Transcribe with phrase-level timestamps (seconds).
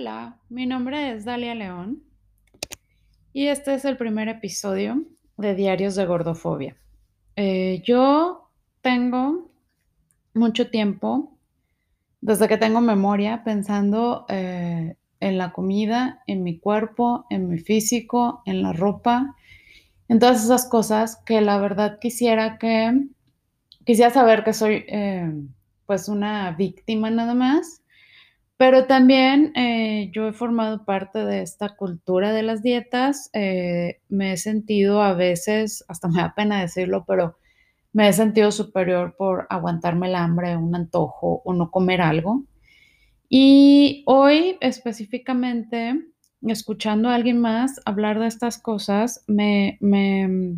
[0.00, 2.04] Hola, mi nombre es Dalia León
[3.32, 5.02] y este es el primer episodio
[5.36, 6.76] de Diarios de Gordofobia.
[7.34, 8.48] Eh, yo
[8.80, 9.50] tengo
[10.34, 11.36] mucho tiempo,
[12.20, 18.42] desde que tengo memoria, pensando eh, en la comida, en mi cuerpo, en mi físico,
[18.46, 19.34] en la ropa,
[20.06, 23.08] en todas esas cosas que la verdad quisiera que,
[23.84, 25.28] quisiera saber que soy eh,
[25.86, 27.82] pues una víctima nada más
[28.58, 33.30] pero también eh, yo he formado parte de esta cultura de las dietas.
[33.34, 37.38] eh, me he sentido a veces, hasta me da pena decirlo, pero
[37.92, 42.44] me he sentido superior por aguantarme el hambre, un antojo o no comer algo.
[43.28, 46.00] Y hoy específicamente,
[46.42, 50.56] escuchando a alguien más hablar de estas cosas, me, me-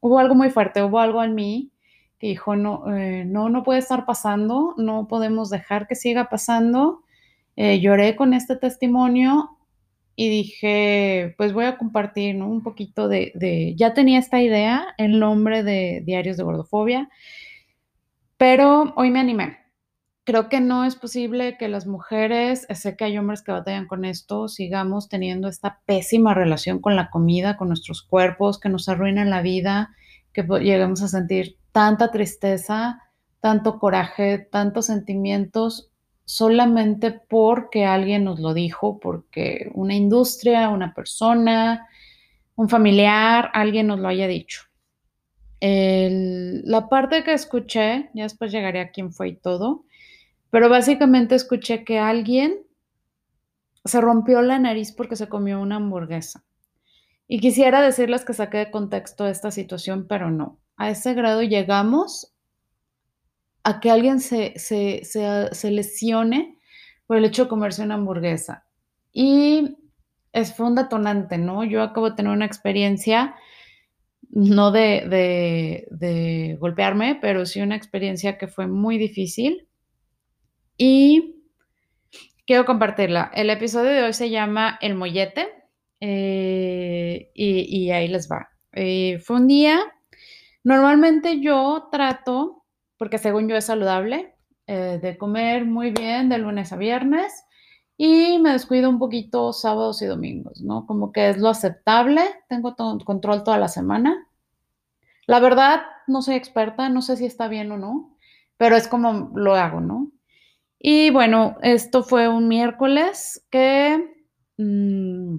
[0.00, 1.72] hubo algo muy fuerte, hubo algo en mí
[2.18, 7.03] que dijo, no, eh, no, no puede estar pasando, no podemos dejar que siga pasando.
[7.56, 9.58] Eh, lloré con este testimonio
[10.16, 12.36] y dije, pues voy a compartir.
[12.42, 17.08] Un poquito de, ya tenía esta idea, el nombre de Diarios de Gordofobia,
[18.36, 19.58] pero hoy me animé.
[20.24, 24.06] Creo que no es posible que las mujeres, sé que hay hombres que batallan con
[24.06, 29.28] esto, sigamos teniendo esta pésima relación con la comida, con nuestros cuerpos, que nos arruinan
[29.28, 29.94] la vida,
[30.32, 33.02] que lleguemos a sentir tanta tristeza,
[33.40, 35.90] tanto coraje, tantos sentimientos,
[36.24, 41.88] solamente porque alguien nos lo dijo, porque una industria, una persona,
[42.56, 44.62] un familiar, alguien nos lo haya dicho.
[45.60, 49.84] El- la parte que escuché, ya después llegaré a quién fue y todo,
[50.50, 52.58] pero básicamente escuché que alguien
[53.84, 56.44] se rompió la nariz porque se comió una hamburguesa.
[57.28, 60.60] Y quisiera decirles que saqué de contexto esta situación, pero no.
[60.76, 62.33] A ese grado llegamos
[63.64, 66.58] a que alguien se, se, se, se lesione
[67.06, 68.66] por el hecho de comerse una hamburguesa.
[69.12, 69.76] Y
[70.32, 71.64] es, fue un detonante, ¿no?
[71.64, 73.34] Yo acabo de tener una experiencia,
[74.30, 79.68] no de, de, golpearme, pero sí una experiencia que fue muy difícil.
[80.76, 81.36] Y
[82.46, 83.30] quiero compartirla.
[83.34, 85.48] El episodio de hoy se llama El mollete
[86.00, 88.48] eh, y, y, ahí les va.
[88.72, 89.80] Eh, fue un día,
[90.64, 92.63] normalmente yo trato,
[92.98, 94.34] porque según yo es saludable,
[94.66, 97.44] eh, de comer muy bien de lunes a viernes
[97.96, 100.86] y me descuido un poquito sábados y domingos, ¿no?
[100.86, 102.74] Como que es lo aceptable, tengo
[103.04, 104.26] control toda la semana.
[105.26, 108.16] La verdad, no soy experta, no sé si está bien o no,
[108.56, 110.10] pero es como lo hago, ¿no?
[110.78, 114.26] Y bueno, esto fue un miércoles que
[114.58, 115.38] mmm,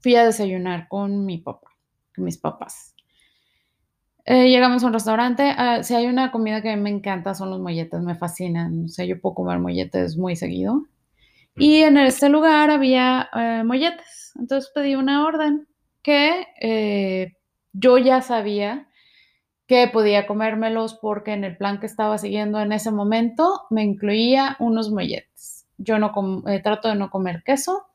[0.00, 1.68] fui a desayunar con mi papá,
[2.14, 2.91] con mis papás.
[4.24, 5.54] Eh, llegamos a un restaurante.
[5.58, 8.84] Uh, si hay una comida que a mí me encanta, son los molletes, me fascinan.
[8.84, 10.86] O sea, yo puedo comer molletes muy seguido.
[11.56, 14.32] Y en este lugar había eh, molletes.
[14.38, 15.66] Entonces pedí una orden
[16.02, 17.34] que eh,
[17.72, 18.88] yo ya sabía
[19.66, 24.56] que podía comérmelos porque en el plan que estaba siguiendo en ese momento me incluía
[24.60, 25.66] unos molletes.
[25.78, 26.12] Yo no
[26.62, 27.86] trato de no comer queso,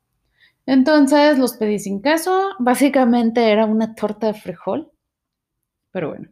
[0.65, 2.49] entonces los pedí sin queso.
[2.59, 4.91] Básicamente era una torta de frijol,
[5.97, 6.29] pero bueno.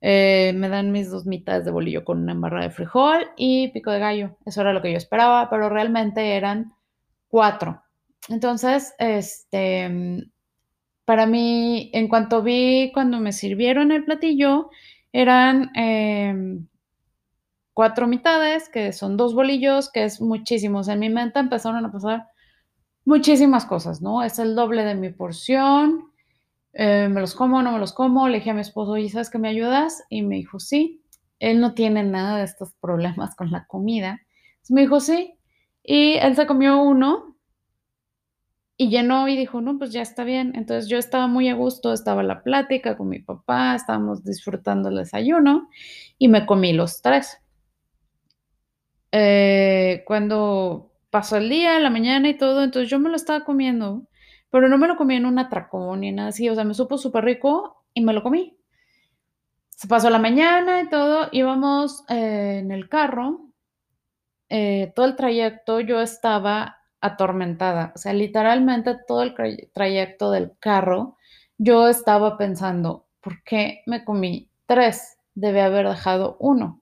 [0.00, 3.90] Eh, me dan mis dos mitades de bolillo con una barra de frijol y pico
[3.90, 4.38] de gallo.
[4.46, 6.72] Eso era lo que yo esperaba, pero realmente eran
[7.28, 7.82] cuatro.
[8.30, 10.24] Entonces, este,
[11.04, 14.70] para mí, en cuanto vi cuando me sirvieron el platillo,
[15.12, 16.60] eran eh,
[17.74, 20.88] cuatro mitades, que son dos bolillos, que es muchísimos.
[20.88, 22.28] En mi mente empezaron a pasar
[23.04, 24.22] muchísimas cosas, ¿no?
[24.22, 26.13] Es el doble de mi porción.
[26.74, 28.28] Eh, me los como, no me los como.
[28.28, 30.02] Le dije a mi esposo, oye, ¿sabes que me ayudas?
[30.08, 31.02] Y me dijo, sí.
[31.38, 34.20] Él no tiene nada de estos problemas con la comida.
[34.54, 35.38] Entonces me dijo, sí.
[35.82, 37.36] Y él se comió uno
[38.76, 40.52] y llenó y dijo, no, pues ya está bien.
[40.56, 44.96] Entonces yo estaba muy a gusto, estaba la plática con mi papá, estábamos disfrutando el
[44.96, 45.68] desayuno
[46.18, 47.38] y me comí los tres.
[49.12, 54.08] Eh, cuando pasó el día, la mañana y todo, entonces yo me lo estaba comiendo,
[54.54, 56.96] pero no me lo comí en un atracón ni nada así, o sea, me supo
[56.96, 58.56] súper rico y me lo comí.
[59.70, 63.48] Se pasó la mañana y todo, íbamos eh, en el carro,
[64.48, 69.34] eh, todo el trayecto yo estaba atormentada, o sea, literalmente todo el
[69.72, 71.16] trayecto del carro,
[71.58, 75.18] yo estaba pensando, ¿por qué me comí tres?
[75.34, 76.80] Debe haber dejado uno.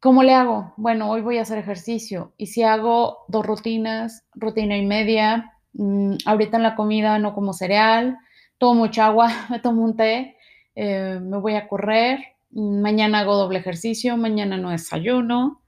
[0.00, 0.74] ¿Cómo le hago?
[0.76, 6.14] Bueno, hoy voy a hacer ejercicio y si hago dos rutinas, rutina y media, mmm,
[6.26, 8.18] ahorita en la comida no como cereal,
[8.58, 10.36] tomo mucha agua, me tomo un té,
[10.74, 12.20] eh, me voy a correr,
[12.52, 15.62] mañana hago doble ejercicio, mañana no desayuno.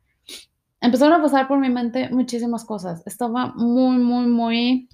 [0.80, 3.02] empezaron a pasar por mi mente muchísimas cosas.
[3.06, 4.88] Estaba muy, muy, muy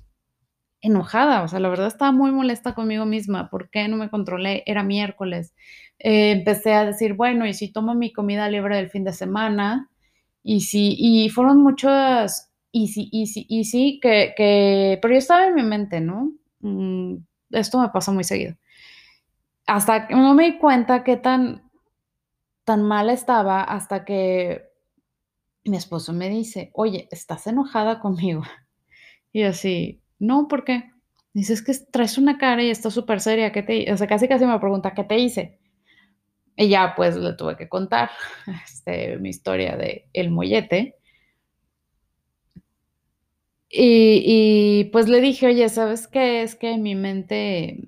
[0.80, 4.62] enojada, o sea, la verdad estaba muy molesta conmigo misma, ¿por qué no me controlé?
[4.66, 5.54] Era miércoles.
[5.98, 9.90] Eh, empecé a decir, bueno, ¿y si tomo mi comida libre del fin de semana?
[10.42, 15.18] Y si, y fueron muchas, y sí, y sí, y sí, que, que, pero yo
[15.18, 16.32] estaba en mi mente, ¿no?
[16.60, 17.16] Mm,
[17.52, 18.54] esto me pasa muy seguido.
[19.66, 21.70] Hasta que no me di cuenta qué tan,
[22.64, 24.68] tan mal estaba, hasta que
[25.64, 28.42] mi esposo me dice, oye, ¿estás enojada conmigo?
[29.32, 30.90] Y así, no, ¿por qué?
[31.32, 34.28] Dice, es que traes una cara y estás súper seria, ¿qué te O sea, casi
[34.28, 35.58] casi me pregunta, ¿qué te hice?
[36.56, 38.10] Y ya, pues, le tuve que contar,
[38.66, 40.95] este, mi historia de el mollete.
[43.70, 46.42] Y pues, le dije: "Oye, ¿sabes qué?
[46.42, 47.82] Es que mi mente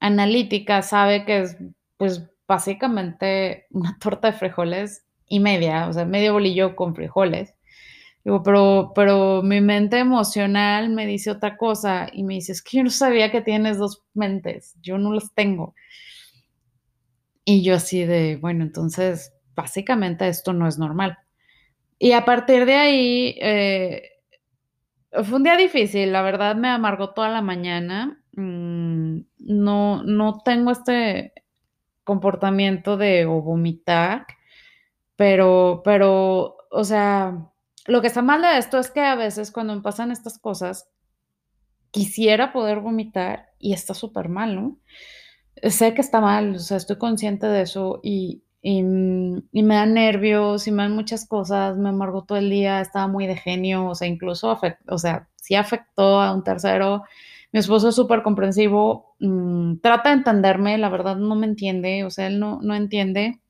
[0.00, 1.58] analítica sabe que es,
[1.98, 7.54] pues, básicamente una torta de frijoles y media, o sea, medio bolillo con frijoles".
[8.24, 12.78] Digo, pero pero mi mente emocional me dice otra cosa, y me dice: "Es que
[12.78, 15.74] yo no sabía que tienes 2 mentes, yo no las tengo".
[17.46, 21.18] Y yo así de, bueno, entonces, básicamente esto no es normal.
[21.98, 24.09] Y a partir de ahí, eh,
[25.12, 30.70] fue un día difícil, la verdad me amargó toda la mañana, mm, no no tengo
[30.70, 31.32] este
[32.04, 34.26] comportamiento de vomitar,
[35.16, 37.50] pero pero, o sea,
[37.86, 40.88] lo que está mal de esto es que a veces cuando me pasan estas cosas
[41.90, 44.78] quisiera poder vomitar y está supermal, ¿no?
[45.70, 49.74] Sé que está mal, o sea, estoy consciente de eso y y, mm, y me
[49.76, 53.36] dan nervios y me dan muchas cosas, me amargó todo el día, estaba muy de
[53.36, 57.04] genio, o sea, incluso afec o sea, sí afectó a un tercero.
[57.52, 62.26] Mi esposo es supercomprensivo, mm, trata de entenderme, la verdad no me entiende, o sea,
[62.28, 63.40] él no no entiende.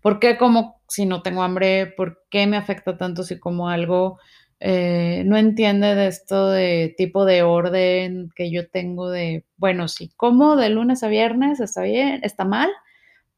[0.00, 4.18] Por qué como si no tengo hambre, por qué me afecta tanto si como algo,
[4.60, 10.08] eh, no entiende de esto de tipo de orden que yo tengo de, bueno, si
[10.16, 12.70] como de lunes a viernes está bien, está mal,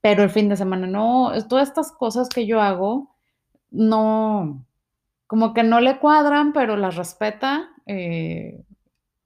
[0.02, 1.32] pero el fin de semana no.
[1.48, 3.16] Todas estas cosas que yo hago,
[3.70, 4.66] no,
[5.26, 8.64] como que no le cuadran, pero las respeta, eh,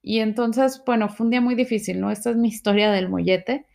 [0.02, 2.11] y entonces, bueno, fue un día muy difícil, ¿no?
[2.12, 3.67] Esta es mi historia del mollete.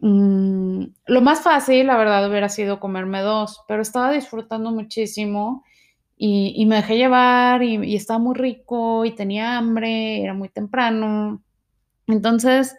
[0.00, 5.64] Mm, lo más fácil, la verdad, hubiera sido comerme 2, pero estaba disfrutando muchísimo
[6.16, 11.42] y y me dejé llevar y estaba muy rico y tenía hambre, era muy temprano.
[12.08, 12.76] Entonces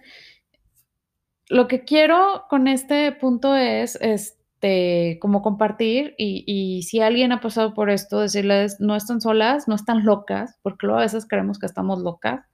[1.49, 7.41] lo que quiero con este punto es, este, como compartir y y si alguien ha
[7.41, 11.59] pasado por esto, decirles: "No están solas, no están locas", porque luego a veces creemos
[11.59, 12.45] que estamos locas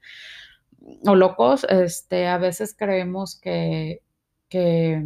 [1.07, 4.01] o locos, este, a veces creemos que
[4.50, 5.04] que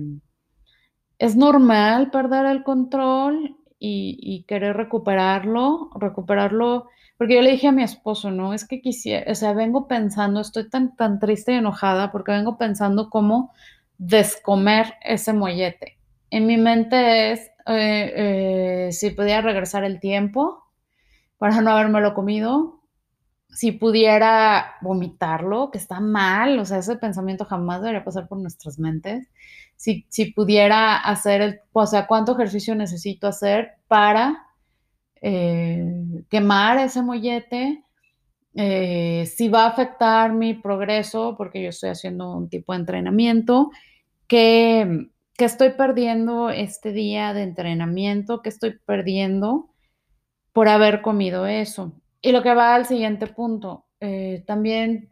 [1.19, 6.87] es normal perder el control y y querer recuperarlo recuperarlo,
[7.17, 8.53] porque yo le dije a mi esposo, ¿no?
[8.53, 12.57] Es que quisie o sea, vengo pensando, estoy tan tan triste y enojada porque vengo
[12.57, 13.51] pensando cómo
[13.97, 15.97] descomer ese mollete.
[16.29, 20.63] En mi mente es, eh eh, si pudiera regresar el tiempo
[21.37, 22.81] para no habérmelo comido,
[23.49, 28.79] si pudiera vomitarlo, que está mal, o sea, ese pensamiento jamás debería pasar por nuestras
[28.79, 29.29] mentes.
[29.77, 34.47] Si si pudiera hacer el o sea, cuánto ejercicio necesito hacer para,
[35.21, 37.83] eh, quemar ese mollete,
[38.57, 43.71] eh, si va a afectar mi progreso, porque yo estoy haciendo un tipo de entrenamiento,
[44.27, 48.41] ¿qué qué estoy perdiendo este día de entrenamiento?
[48.41, 49.69] ¿Qué estoy perdiendo
[50.51, 51.93] por haber comido eso?
[52.21, 55.09] Y lo que va al siguiente punto, eh, también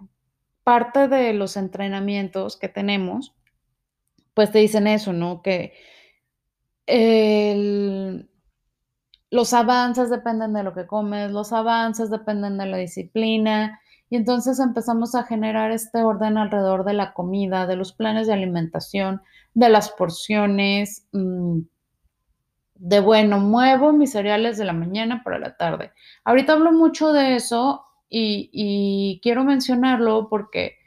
[0.63, 3.35] parte de los entrenamientos que tenemos,
[4.33, 5.43] pues te dicen eso, ¿no?
[5.43, 5.73] Que
[6.87, 8.27] el
[9.31, 13.79] los avances dependen de lo que comes, los avances dependen de la disciplina,
[14.09, 18.33] y entonces empezamos a generar este orden alrededor de la comida, de los planes de
[18.33, 19.21] alimentación,
[19.53, 21.59] de las porciones, mm,
[22.75, 25.91] de, bueno, muevo mis cereales de la mañana para la tarde.
[26.23, 30.77] Ahorita hablo mucho de eso y quiero mencionarlo porque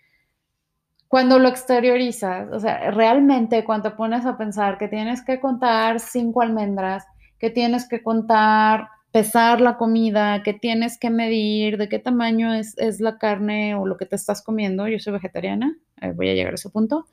[1.08, 6.00] cuando lo exteriorizas, o sea, realmente cuando te pones a pensar que tienes que contar
[6.00, 7.06] 5 almendras,
[7.38, 12.76] que tienes que contar pesar la comida, que tienes que medir de qué tamaño es
[12.78, 16.34] es la carne o lo que te estás comiendo, yo soy vegetariana, eh, voy a
[16.34, 17.06] llegar a ese punto,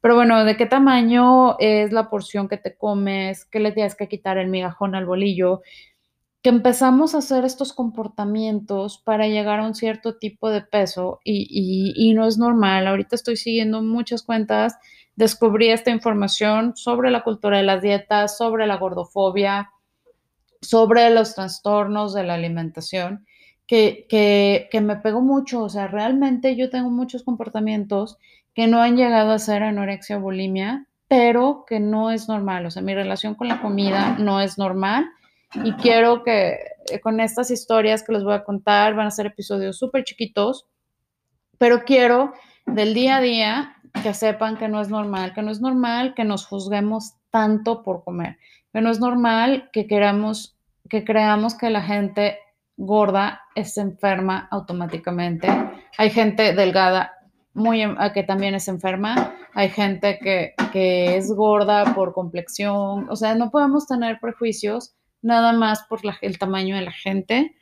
[0.00, 4.08] pero bueno, de qué tamaño es la porción que te comes, que le tienes que
[4.08, 5.62] quitar el migajón al bolillo,
[6.42, 11.46] que empezamos a hacer estos comportamientos para llegar a un cierto tipo de peso y
[11.50, 12.86] y y no es normal.
[12.86, 14.78] Ahorita estoy siguiendo muchas cuentas,
[15.20, 19.70] descubrí esta información sobre la cultura de las dietas, sobre la gordofobia,
[20.62, 23.26] sobre los trastornos de la alimentación
[23.66, 25.62] que, que, me pegó mucho.
[25.62, 28.16] O sea, realmente yo tengo muchos comportamientos
[28.54, 32.64] que no han llegado a ser anorexia o bulimia, pero que no es normal.
[32.64, 35.10] O sea, mi relación con la comida no es normal
[35.64, 36.56] y quiero que
[36.90, 40.66] eh, con estas historias que les voy a contar van a ser episodios súper chiquitos,
[41.58, 42.32] pero quiero
[42.64, 46.24] del día a día que sepan que no es normal, que no es normal que
[46.24, 48.38] nos juzguemos tanto por comer,
[48.72, 50.56] que no es normal que queramos,
[50.88, 52.38] que creamos que la gente
[52.76, 55.48] gorda es enferma automáticamente.
[55.98, 57.12] Hay gente delgada
[57.52, 57.82] muy,
[58.14, 63.50] que también es enferma, hay gente que, que es gorda por complexión, o sea, no
[63.50, 67.54] podemos tener prejuicios nada más por la, el tamaño de la gente.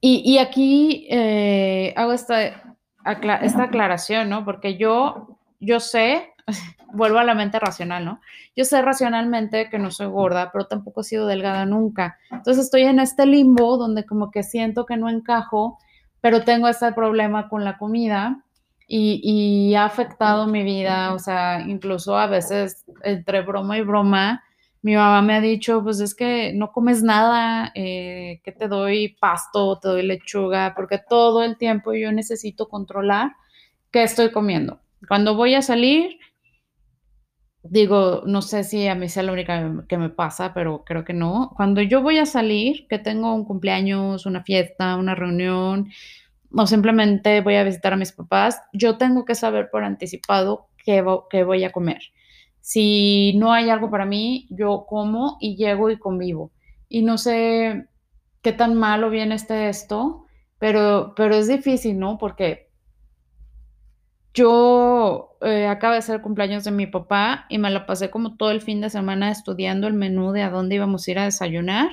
[0.00, 2.71] Y, y aquí eh, hago esta,
[3.04, 4.44] esta aclaración, ¿no?
[4.44, 6.32] Porque yo, yo sé,
[6.92, 8.20] vuelvo a la mente racional, ¿no?
[8.56, 12.18] Yo sé racionalmente que no soy gorda, pero tampoco he sido delgada nunca.
[12.30, 15.78] Entonces estoy en este limbo donde como que siento que no encajo,
[16.20, 18.44] pero tengo este problema con la comida
[18.86, 24.42] y, y ha afectado mi vida, o sea, incluso a veces entre broma y broma,
[24.82, 29.16] mi mamá me ha dicho, pues es que no comes nada, eh, que te doy
[29.20, 33.32] pasto, te doy lechuga, porque todo el tiempo yo necesito controlar
[33.92, 34.80] qué estoy comiendo.
[35.06, 36.18] Cuando voy a salir,
[37.62, 41.14] digo, no sé si a mí sea la única que me pasa, pero creo que
[41.14, 41.52] no.
[41.56, 45.90] Cuando yo voy a salir, que tengo un cumpleaños, una fiesta, una reunión,
[46.52, 51.04] o simplemente voy a visitar a mis papás, yo tengo que saber por anticipado qué,
[51.30, 52.00] qué voy a comer
[52.62, 56.52] si no hay algo para mí, yo como y llego y convivo.
[56.88, 57.88] Y no sé
[58.40, 60.26] qué tan malo viene este esto,
[60.58, 62.18] pero, pero es difícil, ¿no?
[62.18, 62.70] Porque
[64.32, 68.52] yo eh, acabo de el cumpleaños de mi papá y me la pasé como todo
[68.52, 71.90] el fin de semana estudiando el menú de a dónde íbamos a ir a desayunar.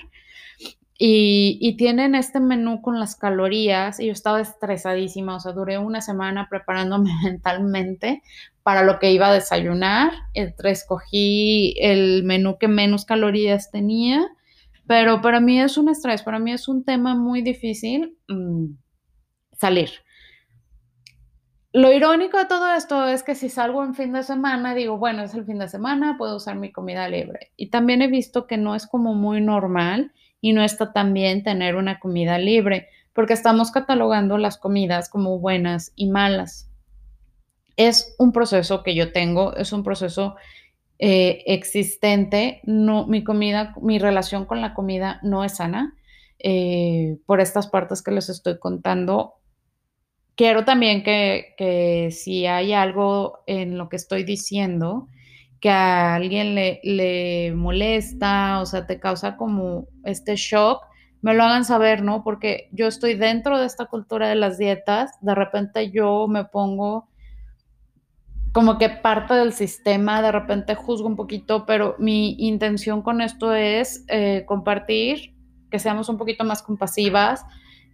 [1.01, 5.77] Y, y, tienen este menú con las calorías y yo estaba estresadísima, o sea, duré
[5.77, 8.21] una semana preparándome mentalmente
[8.69, 10.11] para lo que iba a desayunar.
[10.35, 14.27] Escogí el menú que menos calorías tenía,
[14.85, 18.65] pero para mí es un estrés, para mí es un tema muy difícil mmm,
[19.53, 19.89] salir.
[21.73, 25.23] Lo irónico de todo esto es que si salgo en fin de semana, digo, bueno,
[25.23, 27.51] es el fin de semana, puedo usar mi comida libre.
[27.57, 30.11] Y también he visto que no es como muy normal
[30.41, 35.39] y no está tan bien tener una comida libre, porque estamos catalogando las comidas como
[35.39, 36.68] buenas y malas.
[37.79, 40.35] Es un proceso que yo tengo, es un proceso
[40.99, 42.59] eh, existente.
[42.65, 45.95] No, mi comida, mi relación con la comida no es sana.
[46.39, 49.35] Eh, por estas partes que les estoy contando,
[50.35, 55.07] quiero también que, que si hay algo en lo que estoy diciendo,
[55.61, 60.83] que a alguien le, le, molesta, o sea, te causa como este shock,
[61.21, 62.25] me lo hagan saber, ¿no?
[62.25, 67.08] Porque yo estoy dentro de esta cultura de las dietas, de repente yo me pongo
[68.51, 73.53] como que parte del sistema, de repente juzgo un poquito, pero mi intención con esto
[73.53, 75.35] es eh, compartir,
[75.69, 77.45] que seamos un poquito más compasivas,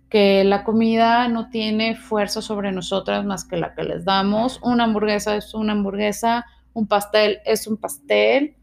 [0.09, 4.59] que la comida no tiene fuerza sobre nosotras más que la que les damos.
[4.63, 8.55] Una hamburguesa es una hamburguesa, un pastel es un pastel.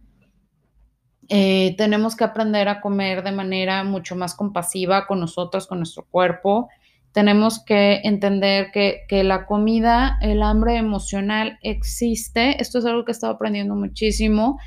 [1.29, 6.07] Eh, tenemos que aprender a comer de manera mucho más compasiva con nosotros, con nuestro
[6.11, 6.69] cuerpo.
[7.12, 12.61] Tenemos que entender que, que, la comida, el hambre emocional existe.
[12.61, 14.59] Esto es algo que he estado aprendiendo muchísimo,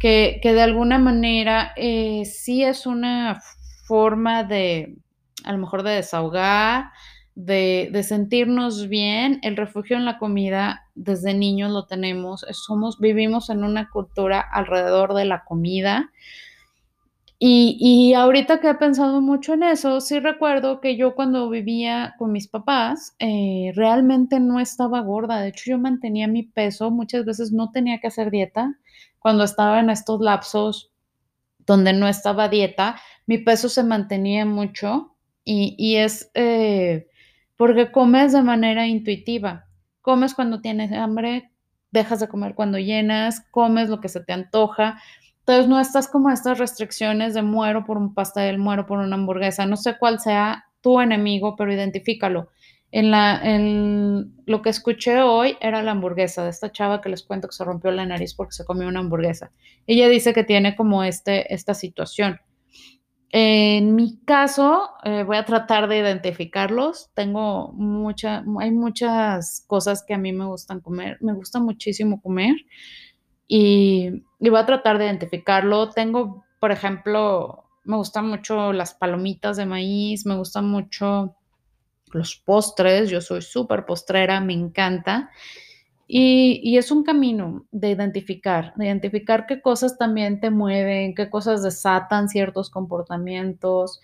[0.00, 3.40] que, que de alguna manera eh, sí es una
[3.86, 4.96] forma de,
[5.44, 6.90] a lo mejor de desahogar,
[7.36, 9.38] de, de, sentirnos bien.
[9.42, 15.14] El refugio en la comida, desde niños lo tenemos, somos, vivimos en una cultura alrededor
[15.14, 16.10] de la comida.
[17.44, 22.14] Y, y, ahorita que he pensado mucho en eso, sí recuerdo que yo cuando vivía
[22.16, 25.40] con mis papás, eh, realmente no estaba gorda.
[25.40, 26.92] De hecho, yo mantenía mi peso.
[26.92, 28.78] Muchas veces no tenía que hacer dieta.
[29.18, 30.92] Cuando estaba en estos lapsos
[31.66, 35.16] donde no estaba dieta, mi peso se mantenía mucho.
[35.44, 37.08] Y, y es, eh,
[37.56, 39.66] porque comes de manera intuitiva.
[40.00, 41.50] Comes cuando tienes hambre,
[41.90, 45.02] dejas de comer cuando llenas, comes lo que se te antoja.
[45.42, 49.66] Entonces no estás como estas restricciones de muero por un pastel, muero por una hamburguesa.
[49.66, 52.50] No sé cuál sea tu enemigo, pero identifícalo.
[52.92, 57.22] En, la, en lo que escuché hoy era la hamburguesa de esta chava que les
[57.22, 59.50] cuento que se rompió la nariz porque se comió una hamburguesa.
[59.86, 62.38] Ella dice que tiene como este, esta situación.
[63.30, 67.10] En mi caso, eh, voy a tratar de identificarlos.
[67.14, 71.16] Tengo mucha, hay muchas cosas que a mí me gustan comer.
[71.20, 72.54] Me gusta muchísimo comer
[73.46, 75.90] y, y voy a tratar de identificarlo.
[75.90, 81.36] Tengo, por ejemplo, me gustan mucho las palomitas de maíz, me gustan mucho
[82.12, 85.30] los postres, yo soy súper postrera, me encanta.
[86.06, 91.30] Y, y, es un camino de identificar, de identificar qué cosas también te mueven, qué
[91.30, 94.00] cosas desatan ciertos comportamientos.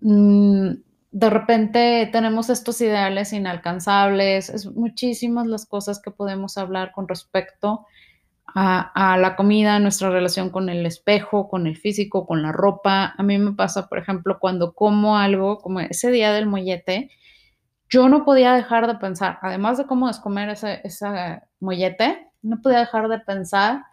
[0.00, 0.70] Mm,
[1.12, 7.68] de repente tenemos estos ideales inalcanzables, es muchísimas las cosas que podemos hablar con respecto
[7.80, 7.86] a,
[8.54, 13.14] a, la comida, nuestra relación con el espejo, con el físico, con la ropa.
[13.16, 17.10] A mí me pasa, por ejemplo, cuando como algo, como ese día del mollete,
[17.88, 21.06] yo no podía dejar de pensar, además de cómo es comer ese, ese
[21.58, 23.84] mollete, no podía dejar de pensar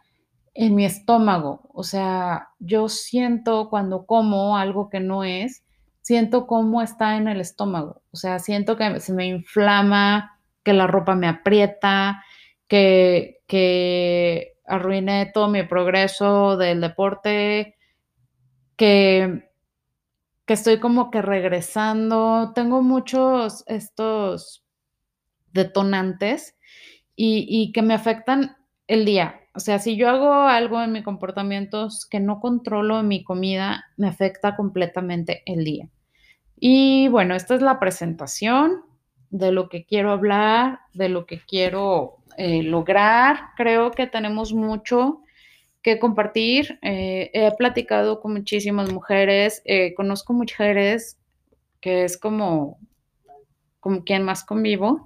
[0.54, 1.70] en mi estómago.
[1.74, 5.64] O sea, yo siento cuando como algo que no es,
[6.02, 8.02] siento cómo está en el estómago.
[8.12, 12.24] O sea, siento que se me inflama, que la ropa me aprieta,
[12.68, 17.76] que, que arruiné todo mi progreso del deporte,
[18.76, 19.48] que
[20.48, 22.54] que estoy como que regresando.
[22.56, 24.66] Tengo muchos estos
[25.52, 26.56] detonantes
[27.16, 28.56] y, y, que me afectan
[28.88, 29.42] el día.
[29.54, 33.86] O sea, si yo hago algo en mis comportamientos que no controlo en mi comida,
[33.98, 35.90] me afecta completamente el día.
[36.56, 38.84] Y bueno, esta es la presentación
[39.30, 43.50] de lo que quiero hablar, de lo que quiero eh, lograr.
[43.56, 45.22] Creo que tenemos mucho
[45.82, 46.80] que compartir.
[46.82, 51.18] Eh, he platicado con muchísimas mujeres, eh, conozco mujeres
[51.82, 52.80] que es como,
[53.80, 55.06] como quien más convivo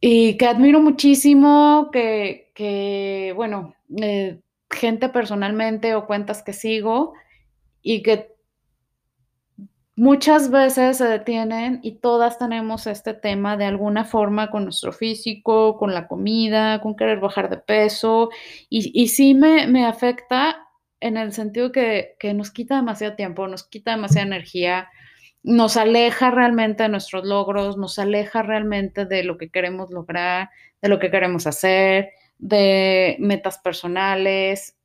[0.00, 3.74] y que admiro muchísimo, que, que bueno,
[4.70, 7.14] gente personalmente o cuentas que sigo
[7.82, 8.37] y que
[9.98, 15.76] muchas veces se detienen y todas tenemos este tema de alguna forma con nuestro físico,
[15.76, 18.30] con la comida, con querer bajar de peso.
[18.70, 20.68] Y, y sí me, me, afecta
[21.00, 24.88] en el sentido que, que, nos quita demasiado tiempo, nos quita demasiada energía,
[25.42, 30.88] nos aleja realmente de nuestros logros, nos aleja realmente de lo que queremos lograr, de
[30.90, 34.77] lo que queremos hacer, de metas personales,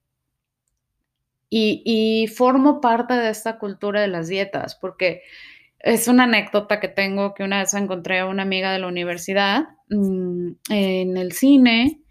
[1.55, 5.21] y, y, formo parte de esta cultura de las dietas, porque
[5.77, 9.67] es una anécdota que tengo que una vez encontré a una amiga de la universidad
[9.89, 12.01] mmm, en el cine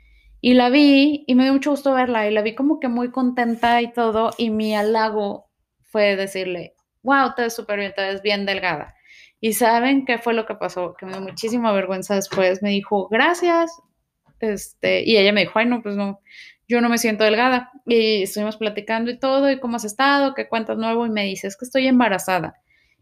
[0.40, 3.10] y la vi y me dio mucho gusto verla y la vi como que muy
[3.10, 5.50] contenta y todo y mi halago
[5.80, 8.94] fue decirle, wow, te ves súper bien, te ves bien delgada.
[9.40, 13.08] Y saben qué fue lo que pasó, que me dio muchísima vergüenza después, me dijo,
[13.08, 13.72] gracias,
[14.38, 16.20] este, y ella me dijo, ay, no, pues no,
[16.72, 17.70] yo no me siento delgada.
[17.86, 21.46] Y estuvimos platicando y todo, y cómo has estado, qué cuentas nuevo, y me dice,
[21.46, 22.54] es que estoy embarazada.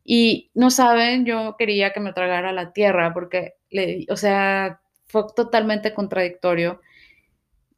[0.04, 5.24] Y no saben, yo quería que me tragara la tierra, porque, le, o sea, fue
[5.36, 6.80] totalmente contradictorio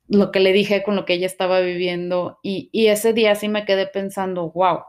[0.08, 2.38] lo que le dije con lo que ella estaba viviendo.
[2.42, 4.80] Y, y ese día sí me quedé pensando, wow,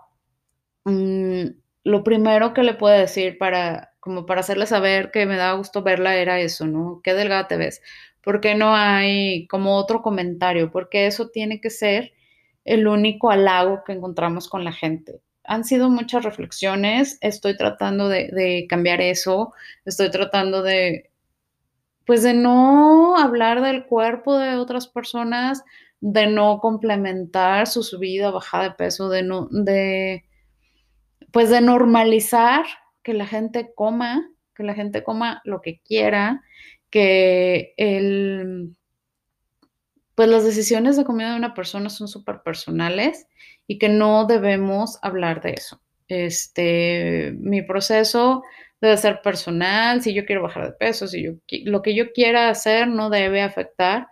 [0.85, 1.47] mmm,
[1.83, 5.83] lo primero que le puedo decir para, como para hacerle saber que me daba gusto
[5.83, 7.01] verla era eso, ¿no?
[7.03, 7.81] Qué delgada te ves.
[8.23, 10.71] ¿Por qué no hay como otro comentario?
[10.71, 12.13] Porque eso tiene que ser
[12.65, 15.19] el único halago que encontramos con la gente.
[15.43, 21.11] Han sido muchas reflexiones, estoy tratando de, cambiar eso, estoy tratando de,
[22.05, 25.63] pues de no hablar del cuerpo de otras personas,
[25.99, 30.23] de no complementar su subida, bajada de peso, de no, de,
[31.31, 32.65] pues de normalizar
[33.03, 36.43] que la gente coma, que la gente coma lo que quiera,
[36.89, 38.75] que el,
[40.15, 43.27] pues las decisiones de comida de una persona son súper personales
[43.67, 45.81] y que no debemos hablar de eso.
[46.07, 48.43] Este, mi proceso
[48.81, 51.31] debe ser personal, si yo quiero bajar de peso, si yo,
[51.63, 54.07] lo que yo quiera hacer no debe afectar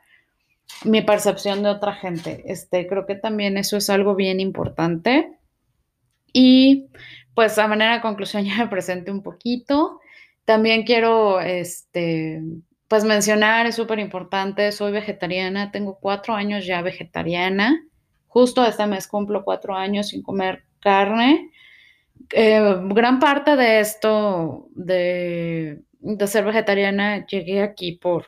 [0.86, 2.44] mi percepción de otra gente.
[2.46, 5.38] Este, creo que también eso es algo bien importante.
[6.34, 6.88] Y
[7.36, 10.00] pues a manera de conclusión ya me presenté un poquito.
[10.46, 12.42] También quiero, este,
[12.88, 17.82] pues mencionar, es súper importante, soy vegetariana, tengo cuatro años ya vegetariana,
[18.28, 21.52] justo este mes cumplo cuatro años sin comer carne.
[22.32, 25.82] Eh, gran parte de esto, de,
[26.28, 28.28] ser vegetariana, llegué aquí por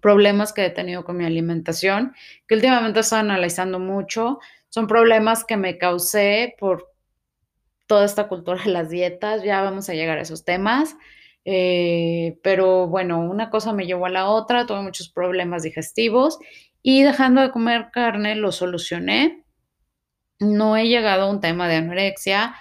[0.00, 2.14] problemas que he tenido con mi alimentación,
[2.46, 4.38] que últimamente estoy analizando mucho.
[4.68, 6.93] Son problemas que me causé por
[7.86, 10.96] toda esta cultura de las dietas, ya vamos a llegar a esos temas.
[11.44, 16.38] Eh, pero bueno, una cosa me llevó a la otra, tuve muchos problemas digestivos
[16.82, 19.44] y dejando de comer carne lo solucioné.
[20.40, 22.54] No he llegado a un tema de anorexia.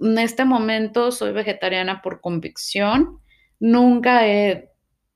[0.00, 3.20] En este momento soy vegetariana por convicción.
[3.58, 4.70] Nunca he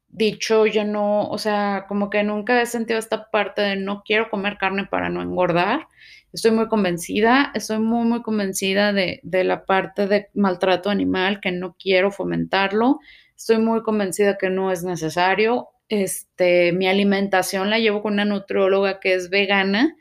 [0.08, 4.30] dicho, yo no, o sea, como que nunca he sentido esta parte de no quiero
[4.30, 5.88] comer carne para no engordar.
[6.34, 11.52] Estoy muy convencida, estoy muy, muy convencida de, de la parte de maltrato animal, que
[11.52, 12.98] no quiero fomentarlo.
[13.36, 15.68] Estoy muy convencida que no es necesario.
[15.88, 19.96] Este, mi alimentación la llevo con una nutrióloga que es vegana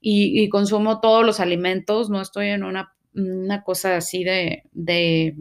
[0.00, 5.36] y, consumo todos los alimentos, no estoy en una, una cosa así de, de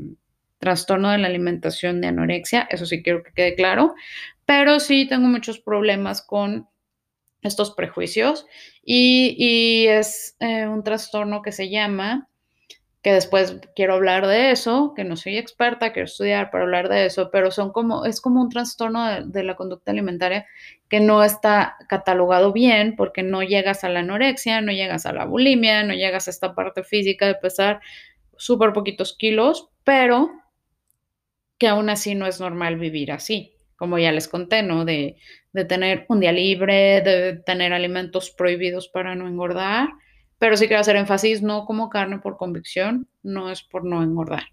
[0.60, 3.96] trastorno de la alimentación de anorexia, eso sí quiero que quede claro,
[4.46, 6.68] pero sí tengo muchos problemas con
[7.48, 8.46] estos prejuicios
[8.84, 12.30] y, es eh, un trastorno que se llama,
[13.02, 17.06] que después quiero hablar de eso, que no soy experta, quiero estudiar para hablar de
[17.06, 20.46] eso, pero son como, es como un trastorno de, de la conducta alimentaria
[20.90, 25.26] que no está catalogado bien porque no llegas a la anorexia, no llegas a la
[25.26, 27.82] bulimia, no llegas a esta parte física de pesar
[28.38, 30.32] súper poquitos kilos, pero
[31.58, 34.86] que aún así no es normal vivir así, como ya les conté, ¿no?
[34.86, 35.16] De,
[35.54, 39.90] de tener un día libre, de tener alimentos prohibidos para no engordar,
[40.40, 44.44] pero sí quiero hacer énfasis, no como carne por convicción, no es por no engordar.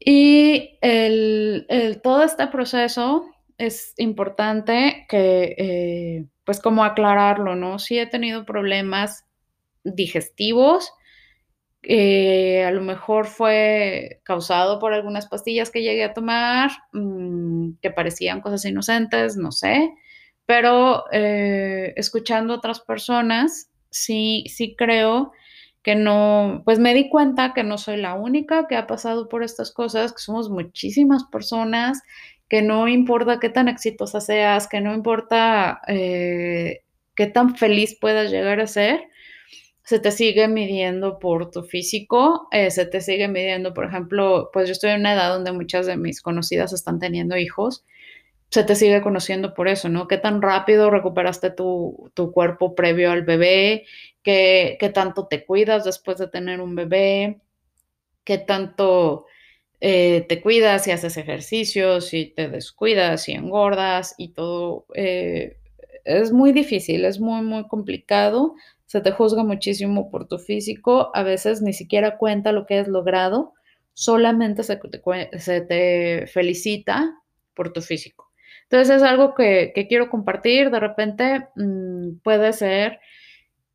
[0.00, 3.26] Y el, el, todo este proceso
[3.58, 7.78] es importante que, eh, pues como aclararlo, ¿no?
[7.78, 9.26] Sí he tenido problemas
[9.84, 10.92] digestivos,
[11.82, 17.90] eh, a lo mejor fue causado por algunas pastillas que llegué a tomar, mmm, que
[17.90, 19.90] parecían cosas inocentes, no sé,
[20.46, 25.32] pero eh, escuchando a otras personas, sí, sí creo
[25.82, 29.42] que no, pues me di cuenta que no soy la única que ha pasado por
[29.42, 32.02] estas cosas, que somos muchísimas personas,
[32.48, 36.82] que no importa qué tan exitosa seas, que no importa eh,
[37.14, 39.02] qué tan feliz puedas llegar a ser,
[39.88, 44.68] se te sigue midiendo por tu físico, eh, se te sigue midiendo, por ejemplo, pues
[44.68, 47.86] yo estoy en una edad donde muchas de mis conocidas están teniendo hijos,
[48.50, 50.06] se te sigue conociendo por eso, ¿no?
[50.06, 53.86] ¿Qué tan rápido recuperaste tu, tu cuerpo previo al bebé?
[54.22, 57.40] ¿Qué, ¿Qué, tanto te cuidas después de tener un bebé?
[58.24, 59.24] ¿Qué tanto
[59.80, 64.84] eh, te cuidas y haces ejercicios y te descuidas y engordas y todo?
[64.94, 65.56] Eh,
[66.04, 68.54] es muy difícil, es muy, muy complicado
[68.88, 72.88] se te juzga muchísimo por tu físico, a veces ni siquiera cuenta lo que has
[72.88, 73.52] logrado,
[73.92, 77.14] solamente se te, felicita
[77.52, 78.32] por tu físico.
[78.62, 82.98] Entonces es algo que, quiero compartir, de repente mmm, puede ser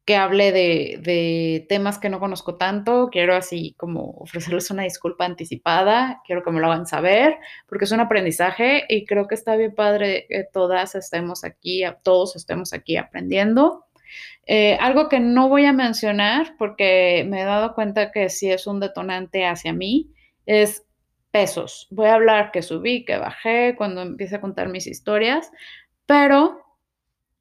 [0.04, 5.26] que hable de, de, temas que no conozco tanto, quiero así como ofrecerles una disculpa
[5.26, 7.36] anticipada, quiero que me lo hagan saber,
[7.68, 12.36] porque es un aprendizaje y creo que está bien padre que todas estemos aquí, todos
[12.36, 13.86] estemos aquí aprendiendo.
[14.46, 18.68] Eh, algo que no voy a mencionar porque me he dado cuenta que sí es
[18.68, 20.12] un detonante hacia mí
[20.46, 20.84] es
[21.32, 21.88] pesos.
[21.90, 25.52] Voy a hablar que subí, que bajé cuando empiece a contar mis historias,
[26.06, 26.62] pero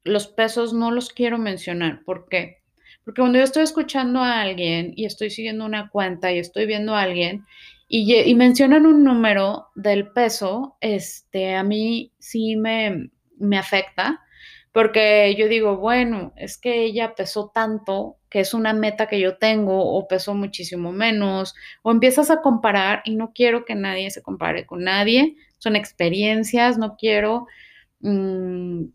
[0.03, 2.03] los pesos no los quiero mencionar.
[2.05, 2.63] ¿Por qué?
[3.03, 6.95] Porque cuando yo estoy escuchando a alguien y estoy siguiendo una cuenta y estoy viendo
[6.95, 7.45] a alguien
[7.87, 14.21] y, y mencionan un número del peso, este, a mí sí me, me afecta
[14.73, 19.37] porque yo digo, bueno, es que ella pesó tanto, que es una meta que yo
[19.37, 24.23] tengo, o pesó muchísimo menos, o empiezas a comparar y no quiero que nadie se
[24.23, 27.45] compare con nadie, son experiencias, no quiero,
[27.99, 28.85] mmm,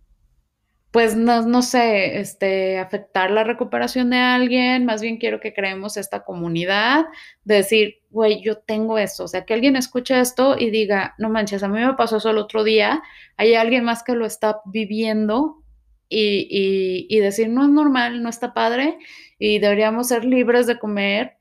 [0.90, 5.96] pues no, no, sé, este, afectar la recuperación de alguien, más bien quiero que creemos
[5.96, 7.06] esta comunidad,
[7.44, 11.30] de decir, güey, yo tengo esto, o sea, que alguien escuche esto y diga, no
[11.30, 13.00] manches, a mí me pasó eso el otro día,
[13.36, 15.62] hay alguien más que lo está viviendo
[16.08, 18.98] y, decir, no es normal, no está padre
[19.38, 21.38] y deberíamos ser libres de comer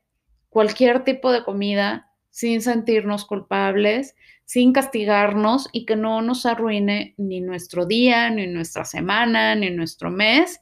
[0.48, 7.40] cualquier tipo de comida sin sentirnos culpables, sin castigarnos y que no nos arruine ni
[7.40, 10.60] nuestro día, ni nuestra semana, ni nuestro mes.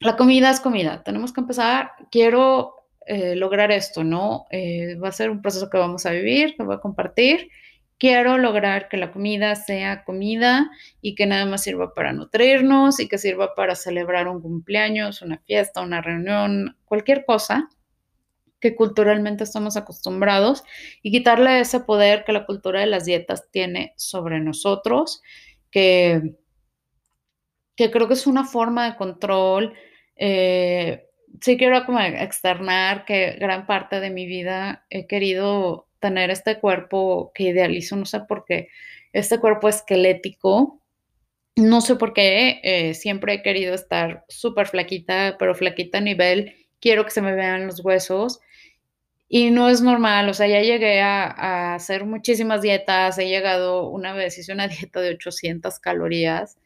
[0.00, 2.74] La comida es comida, tenemos que empezar, quiero
[3.06, 4.46] eh, lograr esto, ¿no?
[4.50, 7.50] Eh, va a ser un proceso que vamos a vivir, que voy a compartir
[7.98, 13.08] Quiero lograr que la comida sea comida y que nada más sirva para nutrirnos y
[13.08, 17.68] que sirva para celebrar un cumpleaños, una fiesta, una reunión, cualquier cosa
[18.64, 20.64] que culturalmente estamos acostumbrados
[21.02, 25.22] y quitarle ese poder que la cultura de las dietas tiene sobre nosotros,
[25.70, 26.34] que,
[27.76, 29.74] que creo que es una forma de control.
[30.16, 31.10] Eh,
[31.42, 37.32] sí quiero como externar que gran parte de mi vida he querido tener este cuerpo
[37.34, 38.68] que idealizo, no sé por qué,
[39.14, 40.82] este cuerpo esquelético.
[41.56, 46.54] No sé por qué, eh, siempre he querido estar súper flaquita, pero flaquita a nivel,
[46.78, 48.40] quiero que se me vean los huesos.
[49.28, 53.88] y no es normal, o sea, ya llegué a, a, hacer muchísimas dietas, he llegado,
[53.88, 56.58] una vez hice una dieta de 800 calorías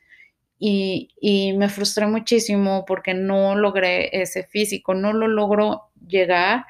[0.59, 6.67] y, y, me frustré muchísimo porque no logré ese físico, no lo logro llegar,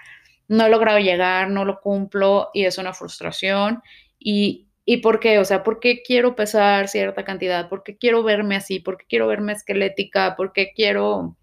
[0.49, 3.83] no he logrado llegar, no lo cumplo y es una frustración.
[4.19, 5.39] Y, ¿Y por qué?
[5.39, 7.69] O sea, ¿por qué quiero pesar cierta cantidad?
[7.69, 8.81] ¿Por qué quiero verme así?
[8.81, 10.35] ¿Por qué quiero verme esquelética?
[10.35, 11.37] ¿Por qué quiero...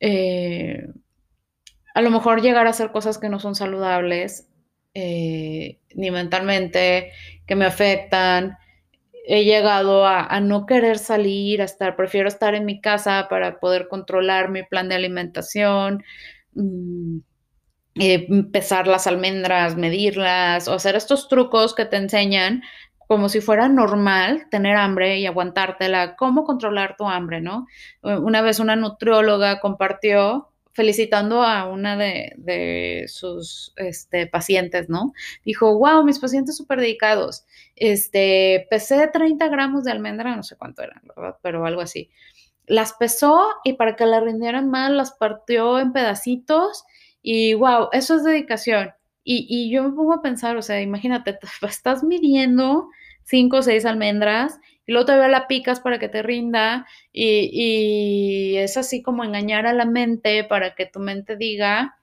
[0.00, 0.86] Eh,
[1.94, 4.50] a lo mejor llegar a hacer cosas que no son saludables,
[4.92, 7.10] eh, ni mentalmente,
[7.46, 8.58] que me afectan.
[9.26, 13.60] He llegado a, a, no querer salir, a estar, prefiero estar en mi casa para
[13.60, 16.04] poder controlar mi plan de alimentación,
[16.52, 17.20] mmm,
[18.00, 22.62] eh, pesar las almendras, medirlas, o hacer estos trucos que te enseñan
[23.08, 27.66] como si fuera normal tener hambre y aguantártela, cómo controlar tu hambre, ¿no?
[28.02, 35.12] Una vez una nutrióloga compartió felicitando a una de, de sus este, pacientes, ¿no?
[35.44, 37.46] Dijo, wow, mis pacientes súper dedicados.
[37.74, 41.36] Este, pesé 30 gramos de almendra, no sé cuánto eran, ¿verdad?
[41.42, 42.10] Pero algo así.
[42.66, 46.84] Las pesó y para que la rindieran mal, las partió en pedacitos
[47.30, 48.90] y wow, eso es dedicación.
[49.22, 51.38] Y, y yo me pongo a pensar, o sea, imagínate,
[51.68, 52.88] estás midiendo
[53.24, 58.56] cinco o seis almendras y luego todavía la picas para que te rinda y, y,
[58.56, 61.98] es así como engañar a la mente para que tu mente diga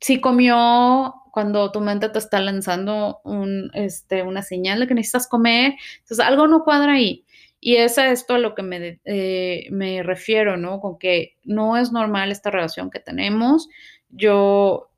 [0.00, 5.28] si comió cuando tu mente te está lanzando un, este, una señal de que necesitas
[5.28, 5.74] comer.
[5.98, 7.26] Entonces, algo no cuadra ahí.
[7.60, 10.80] Y es a esto a lo que me, eh, me refiero, ¿no?
[10.80, 13.68] Con que no es normal esta relación que tenemos.
[14.12, 14.90] Yo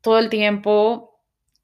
[0.00, 1.12] todo el tiempo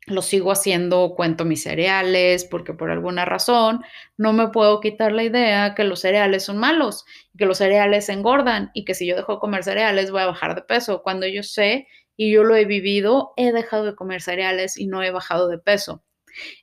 [0.06, 3.82] lo sigo haciendo, cuento mis cereales, porque por alguna razón
[4.16, 7.04] no me puedo quitar la idea que los cereales son malos,
[7.36, 10.54] que los cereales engordan y que si yo dejo de comer cereales voy a bajar
[10.54, 14.76] de peso, cuando yo sé y yo lo he vivido, he dejado de comer cereales
[14.78, 16.02] y no he bajado de peso.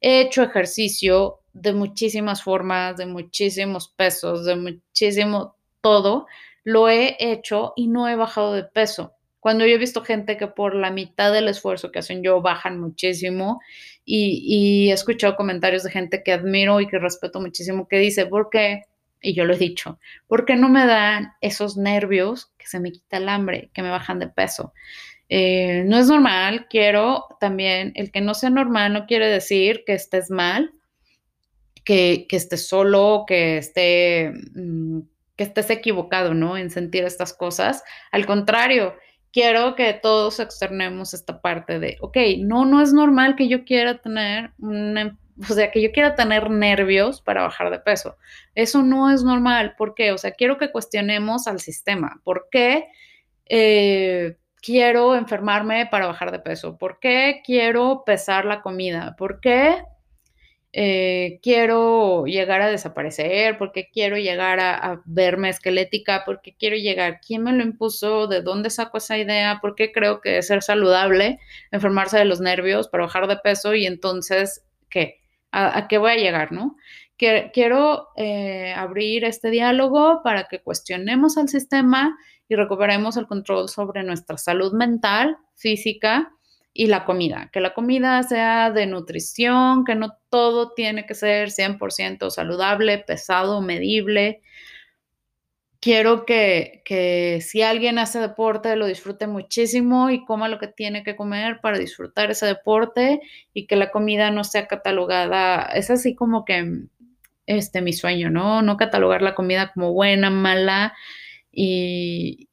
[0.02, 6.28] He hecho ejercicio de muchísimas formas, de muchísimos pesos, de muchísimo todo,
[6.64, 9.14] lo he hecho y no he bajado de peso.
[9.46, 12.80] Cuando yo he visto gente que por la mitad del esfuerzo que hacen yo bajan
[12.80, 13.62] muchísimo
[14.04, 18.26] y, y he escuchado comentarios de gente que admiro y que respeto muchísimo que dice,
[18.26, 18.86] ¿por qué?
[19.22, 22.92] Y yo lo he dicho, ¿por qué no me dan esos nervios que se me
[22.92, 24.74] quita el hambre, que me bajan de peso?
[25.30, 29.94] Eh, no es normal, quiero también, el que no sea normal no quiere decir que
[29.94, 30.74] estés mal,
[31.84, 34.34] que, que estés solo, que esté...
[34.56, 35.02] Mmm,
[35.36, 36.58] que estés equivocado, ¿no?
[36.58, 37.84] En sentir estas cosas.
[38.12, 38.96] Al contrario,
[39.36, 43.98] quiero que todos externemos esta parte de, ok, no, no es normal que yo quiera
[43.98, 48.16] tener una, o sea, que yo quiera tener nervios para bajar de peso.
[48.56, 49.76] Eso no es normal.
[49.78, 50.14] ¿Por qué?
[50.14, 52.22] O sea, quiero que cuestionemos al sistema.
[52.24, 52.88] ¿Por qué
[53.48, 56.78] eh, quiero enfermarme para bajar de peso?
[56.78, 59.18] ¿Por qué quiero pesar la comida?
[59.18, 59.84] ¿Por qué
[60.78, 67.44] eh, quiero llegar a desaparecer, porque quiero llegar a, verme esquelética, porque quiero llegar, ¿quién
[67.44, 68.28] me lo impuso?
[68.28, 69.60] ¿De dónde saco esa idea?
[69.62, 71.40] ¿Por qué creo que es ser saludable,
[71.72, 75.22] enfermarse de los nervios para bajar de peso y entonces, ¿qué?
[75.54, 76.76] ¿A, qué voy a llegar, no?
[77.18, 82.18] Quiero eh, abrir este diálogo para que cuestionemos al sistema
[82.50, 86.35] y recuperemos el control sobre nuestra salud mental, física,
[86.78, 91.50] y la comida, que la comida sea de nutrición, que no todo tiene que ser
[91.50, 94.42] 100% saludable, pesado, medible.
[95.80, 101.04] Quiero que, que, si alguien hace deporte lo disfrute muchísimo y coma lo que tiene
[101.04, 103.22] que comer para disfrutar ese deporte
[103.54, 105.64] y que la comida no sea catalogada.
[105.68, 106.88] Es así como que
[107.46, 108.62] este mi sueño, ¿no?
[108.62, 110.94] No catalogar la comida como buena, mala
[111.54, 112.50] y,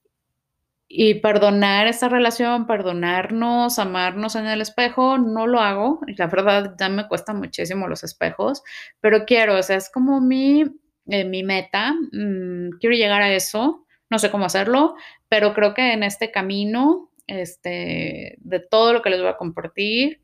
[0.95, 6.01] y perdonar esa relación, perdonarnos, amarnos en el espejo, no lo hago.
[6.19, 8.63] La verdad, ya me cuesta muchísimo los espejos,
[9.01, 10.65] pero quiero, o sea, es como mi,
[11.07, 11.95] eh, mi meta.
[12.13, 13.87] Mmm, quiero llegar a eso.
[14.11, 14.95] No sé cómo hacerlo,
[15.31, 20.21] pero creo que en este camino, este, de todo lo que les voy a compartir,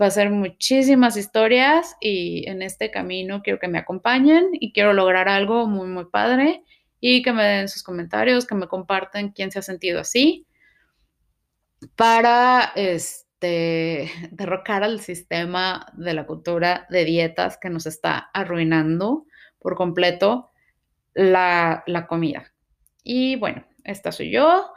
[0.00, 4.92] va a ser muchísimas historias y en este camino quiero que me acompañen y quiero
[4.92, 6.62] lograr algo muy, muy padre
[7.06, 10.46] y que me den sus comentarios, que me compartan quién se ha sentido así
[11.96, 19.26] para este, derrocar al sistema de la cultura de dietas que nos está arruinando
[19.58, 20.50] por completo
[21.12, 22.54] la, la comida.
[23.02, 24.72] Y bueno, esta soy yo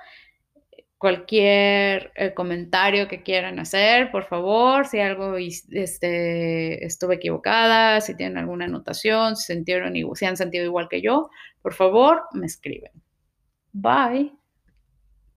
[0.97, 8.37] cualquier eh, comentario que quieran hacer, por favor, si algo este, estuve equivocada, si tienen
[8.37, 11.29] alguna anotación, si, sintieron, si han sentido igual que yo,
[11.61, 12.91] por favor, me escriben.
[13.73, 14.33] Bye.